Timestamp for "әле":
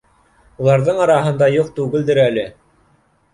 2.25-2.47